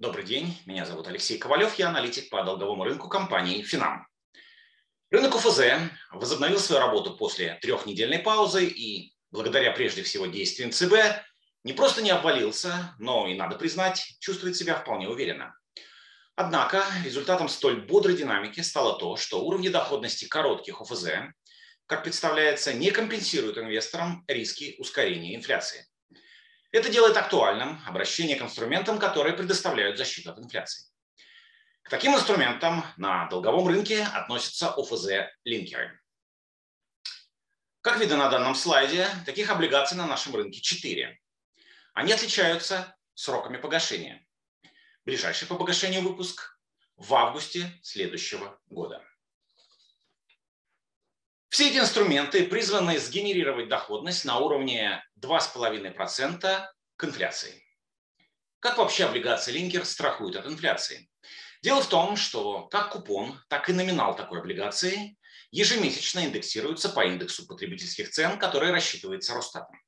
[0.00, 4.06] Добрый день, меня зовут Алексей Ковалев, я аналитик по долговому рынку компании «Финам».
[5.10, 5.60] Рынок УФЗ
[6.12, 10.94] возобновил свою работу после трехнедельной паузы и, благодаря прежде всего действиям ЦБ,
[11.64, 15.58] не просто не обвалился, но и, надо признать, чувствует себя вполне уверенно.
[16.36, 21.06] Однако результатом столь бодрой динамики стало то, что уровни доходности коротких ОФЗ,
[21.86, 25.88] как представляется, не компенсируют инвесторам риски ускорения инфляции.
[26.70, 30.90] Это делает актуальным обращение к инструментам, которые предоставляют защиту от инфляции.
[31.82, 35.98] К таким инструментам на долговом рынке относятся ОФЗ-линкеры.
[37.80, 41.18] Как видно на данном слайде, таких облигаций на нашем рынке 4.
[41.94, 44.26] Они отличаются сроками погашения.
[45.06, 46.60] Ближайший по погашению выпуск
[46.96, 49.02] в августе следующего года.
[51.58, 57.64] Все эти инструменты призваны сгенерировать доходность на уровне 2,5% к инфляции.
[58.60, 61.10] Как вообще облигации Линкер страхуют от инфляции?
[61.60, 65.16] Дело в том, что как купон, так и номинал такой облигации
[65.50, 69.82] ежемесячно индексируются по индексу потребительских цен, который рассчитывается Росстатом.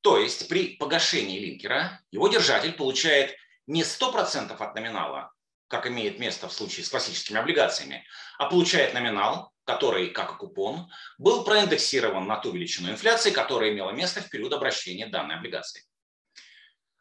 [0.00, 3.36] То есть при погашении линкера его держатель получает
[3.68, 5.32] не 100% от номинала,
[5.68, 8.04] как имеет место в случае с классическими облигациями,
[8.38, 13.90] а получает номинал, который, как и купон, был проиндексирован на ту величину инфляции, которая имела
[13.90, 15.84] место в период обращения данной облигации.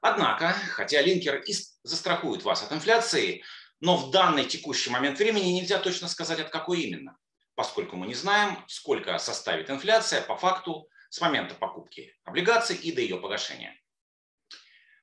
[0.01, 1.53] Однако, хотя линкер и
[1.83, 3.43] застрахует вас от инфляции,
[3.79, 7.17] но в данный текущий момент времени нельзя точно сказать, от какой именно,
[7.55, 13.01] поскольку мы не знаем, сколько составит инфляция по факту с момента покупки облигаций и до
[13.01, 13.77] ее погашения.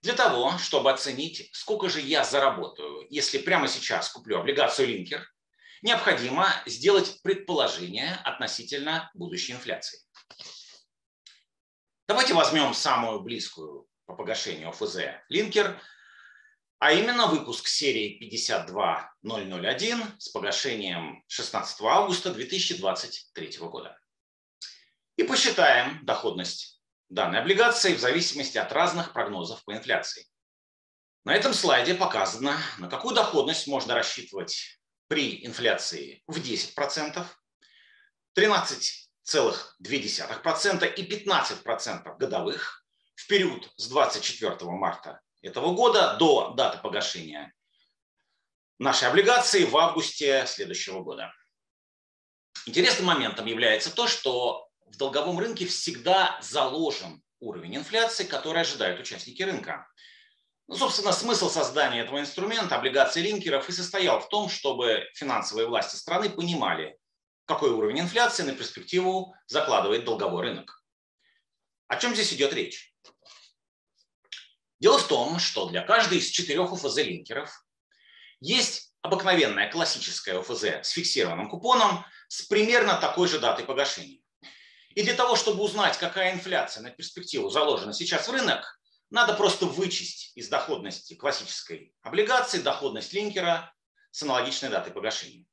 [0.03, 5.31] Для того, чтобы оценить, сколько же я заработаю, если прямо сейчас куплю облигацию Линкер,
[5.83, 10.01] необходимо сделать предположение относительно будущей инфляции.
[12.09, 14.97] Давайте возьмем самую близкую по погашению ОФЗ
[15.29, 15.81] Линкер,
[16.79, 23.97] а именно выпуск серии 52001 с погашением 16 августа 2023 года.
[25.17, 30.27] И посчитаем доходность данной облигации в зависимости от разных прогнозов по инфляции.
[31.25, 34.80] На этом слайде показано, на какую доходность можно рассчитывать
[35.11, 37.27] при инфляции в 10%,
[38.39, 47.53] 13,2% и 15% годовых в период с 24 марта этого года до даты погашения
[48.79, 51.35] нашей облигации в августе следующего года.
[52.67, 59.43] Интересным моментом является то, что в долговом рынке всегда заложен уровень инфляции, который ожидают участники
[59.43, 59.89] рынка.
[60.71, 65.97] Ну, собственно, смысл создания этого инструмента, облигаций линкеров, и состоял в том, чтобы финансовые власти
[65.97, 66.97] страны понимали,
[67.45, 70.85] какой уровень инфляции на перспективу закладывает долговой рынок.
[71.89, 72.95] О чем здесь идет речь?
[74.79, 77.51] Дело в том, что для каждой из четырех УФЗ-линкеров
[78.39, 84.21] есть обыкновенная классическая УФЗ с фиксированным купоном с примерно такой же датой погашения.
[84.91, 88.80] И для того, чтобы узнать, какая инфляция на перспективу заложена сейчас в рынок,
[89.11, 93.75] надо просто вычесть из доходности классической облигации доходность линкера
[94.11, 95.47] с аналогичной датой погашения.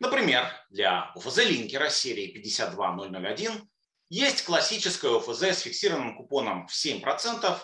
[0.00, 3.70] Например, для ОФЗ линкера серии 52001
[4.08, 7.60] есть классическая ОФЗ с фиксированным купоном в 7%,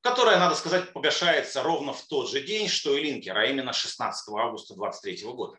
[0.00, 4.28] которая, надо сказать, погашается ровно в тот же день, что и линкер, а именно 16
[4.34, 5.58] августа 2023 года.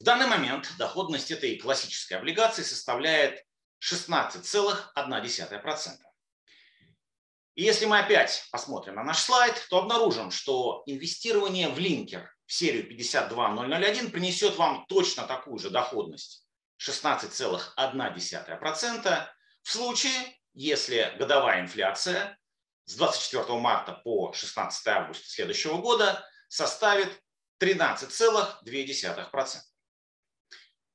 [0.00, 3.44] В данный момент доходность этой классической облигации составляет
[3.80, 6.13] 16,1%.
[7.54, 12.52] И если мы опять посмотрим на наш слайд, то обнаружим, что инвестирование в линкер в
[12.52, 16.48] серию 52001 принесет вам точно такую же доходность
[16.80, 19.28] 16,1%
[19.62, 22.36] в случае, если годовая инфляция
[22.86, 27.22] с 24 марта по 16 августа следующего года составит
[27.60, 29.56] 13,2%.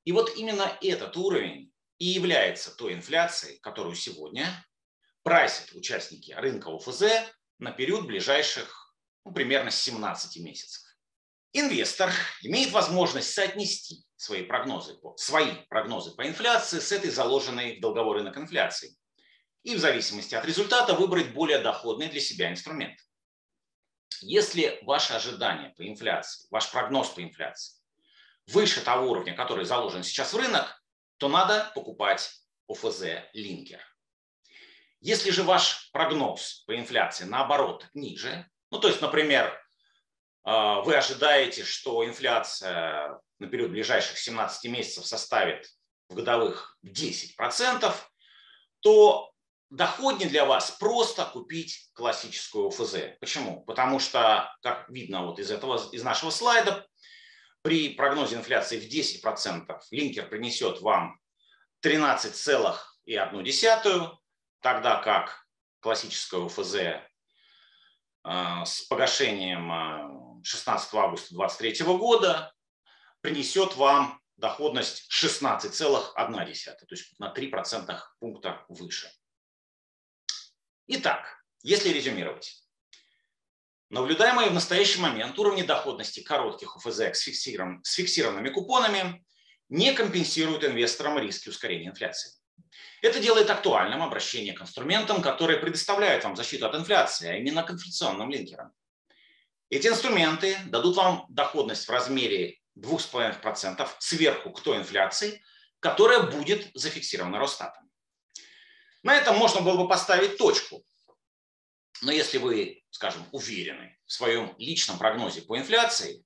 [0.04, 4.64] И вот именно этот уровень и является той инфляцией, которую сегодня
[5.22, 7.04] прайсят участники рынка ОФЗ
[7.58, 8.94] на период ближайших
[9.24, 10.82] ну, примерно 17 месяцев.
[11.52, 12.12] Инвестор
[12.42, 18.36] имеет возможность соотнести свои прогнозы, свои прогнозы по инфляции с этой заложенной в долговой рынок
[18.36, 18.96] инфляции
[19.62, 22.98] и в зависимости от результата выбрать более доходный для себя инструмент.
[24.20, 27.80] Если ваши ожидания по инфляции, ваш прогноз по инфляции
[28.46, 30.82] выше того уровня, который заложен сейчас в рынок,
[31.18, 32.30] то надо покупать
[32.68, 33.02] ОФЗ
[33.32, 33.80] линкер.
[35.00, 39.58] Если же ваш прогноз по инфляции наоборот ниже, ну то есть, например,
[40.42, 45.66] а, вы ожидаете, что инфляция на период ближайших 17 месяцев составит
[46.08, 47.94] в годовых 10%,
[48.80, 49.30] то
[49.70, 53.16] доходнее для вас просто купить классическую ОФЗ.
[53.20, 53.64] Почему?
[53.64, 56.86] Потому что, как видно вот из, этого, из нашего слайда,
[57.62, 61.20] при прогнозе инфляции в 10% линкер принесет вам
[61.84, 64.16] 13,1,
[64.60, 65.46] тогда как
[65.80, 67.00] классическая ОФЗ э,
[68.64, 72.52] с погашением 16 э, августа 2023 года
[73.20, 79.10] принесет вам доходность 16,1, то есть на 3% пункта выше.
[80.86, 82.56] Итак, если резюмировать.
[83.90, 87.80] Наблюдаемые в настоящий момент уровни доходности коротких фиксиров...
[87.82, 89.24] с фиксированными купонами
[89.68, 92.39] не компенсируют инвесторам риски ускорения инфляции.
[93.02, 97.70] Это делает актуальным обращение к инструментам, которые предоставляют вам защиту от инфляции, а именно к
[97.70, 98.72] инфляционным линкерам.
[99.70, 105.42] Эти инструменты дадут вам доходность в размере 2,5% сверху к той инфляции,
[105.78, 107.90] которая будет зафиксирована Росстатом.
[109.02, 110.84] На этом можно было бы поставить точку.
[112.02, 116.24] Но если вы, скажем, уверены в своем личном прогнозе по инфляции,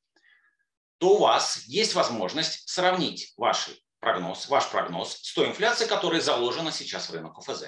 [0.98, 3.68] то у вас есть возможность сравнить ваш
[4.04, 7.64] прогноз, ваш прогноз с той инфляцией, которая заложена сейчас в рынок ОФЗ.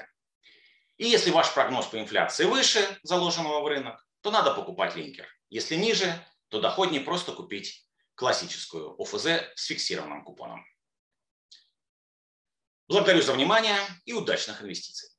[0.98, 5.26] И если ваш прогноз по инфляции выше заложенного в рынок, то надо покупать линкер.
[5.48, 6.12] Если ниже,
[6.48, 10.64] то доходнее просто купить классическую ОФЗ с фиксированным купоном.
[12.88, 15.15] Благодарю за внимание и удачных инвестиций.